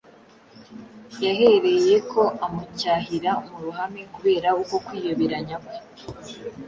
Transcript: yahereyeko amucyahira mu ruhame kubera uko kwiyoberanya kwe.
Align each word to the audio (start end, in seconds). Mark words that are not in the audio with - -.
yahereyeko 1.23 2.21
amucyahira 2.45 3.31
mu 3.47 3.57
ruhame 3.63 4.01
kubera 4.13 4.49
uko 4.61 4.75
kwiyoberanya 4.85 5.57
kwe. 5.65 5.77